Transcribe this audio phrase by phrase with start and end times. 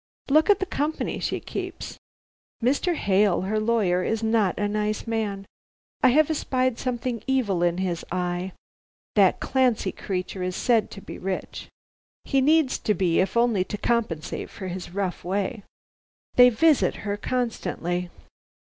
[0.29, 1.99] Look at the company she keeps.
[2.63, 2.95] Mr.
[2.95, 5.45] Hale, her lawyer, is not a nice man.
[6.01, 8.53] I have espied something evil in his eye.
[9.13, 11.67] That Clancy creature is said to be rich.
[12.25, 15.61] He needs to be, if only to compensate for his rough way.
[16.33, 18.09] They visit her constantly."